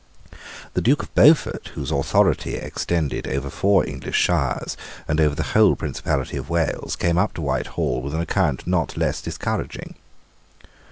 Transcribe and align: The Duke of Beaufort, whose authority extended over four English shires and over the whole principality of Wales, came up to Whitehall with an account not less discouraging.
The 0.73 0.81
Duke 0.81 1.03
of 1.03 1.13
Beaufort, 1.13 1.67
whose 1.75 1.91
authority 1.91 2.55
extended 2.55 3.27
over 3.27 3.51
four 3.51 3.87
English 3.87 4.15
shires 4.15 4.75
and 5.07 5.21
over 5.21 5.35
the 5.35 5.43
whole 5.53 5.75
principality 5.75 6.37
of 6.37 6.49
Wales, 6.49 6.95
came 6.95 7.19
up 7.19 7.35
to 7.35 7.41
Whitehall 7.43 8.01
with 8.01 8.15
an 8.15 8.21
account 8.21 8.65
not 8.65 8.97
less 8.97 9.21
discouraging. 9.21 9.93